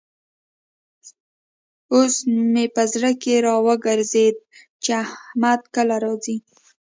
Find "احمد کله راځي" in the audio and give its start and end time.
5.05-6.37